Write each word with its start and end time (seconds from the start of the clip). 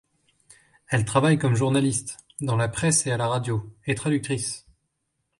Elle 0.87 1.05
travaille 1.05 1.37
comme 1.37 1.53
journaliste, 1.55 2.17
dans 2.39 2.55
la 2.57 2.67
presse 2.69 3.05
et 3.05 3.11
à 3.11 3.17
la 3.17 3.27
radio, 3.27 3.71
et 3.85 3.93
traductrice. 3.93 4.65